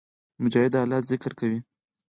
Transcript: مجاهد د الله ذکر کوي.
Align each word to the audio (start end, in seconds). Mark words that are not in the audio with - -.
مجاهد 0.41 0.71
د 0.73 0.75
الله 0.81 0.99
ذکر 1.11 1.31
کوي. 1.39 1.59